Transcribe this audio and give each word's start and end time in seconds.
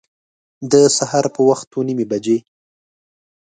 د 0.71 0.73
سهار 0.97 1.25
په 1.35 1.41
وخت 1.49 1.67
اوه 1.71 1.83
نیمي 1.87 2.05
بجي 2.11 2.37